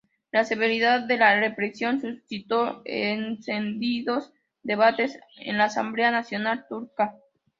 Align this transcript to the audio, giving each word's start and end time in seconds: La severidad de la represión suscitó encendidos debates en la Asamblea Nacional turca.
La 0.31 0.43
severidad 0.45 1.01
de 1.01 1.15
la 1.15 1.39
represión 1.39 2.01
suscitó 2.01 2.81
encendidos 2.85 4.33
debates 4.63 5.19
en 5.37 5.59
la 5.59 5.65
Asamblea 5.65 6.09
Nacional 6.09 6.65
turca. 6.67 7.17